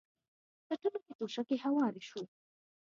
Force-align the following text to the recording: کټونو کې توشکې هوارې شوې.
کټونو 0.67 0.99
کې 1.05 1.13
توشکې 1.19 1.55
هوارې 1.63 2.01
شوې. 2.09 2.25